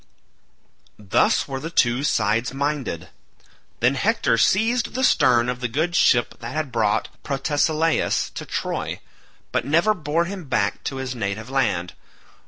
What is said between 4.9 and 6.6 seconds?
the stern of the good ship that